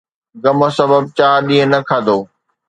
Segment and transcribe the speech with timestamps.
[0.43, 2.17] غم سبب چار ڏينهن نه کاڌو.